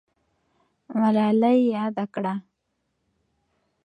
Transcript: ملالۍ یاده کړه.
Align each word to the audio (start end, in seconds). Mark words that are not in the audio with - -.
ملالۍ 0.99 1.59
یاده 1.75 2.05
کړه. 2.13 2.33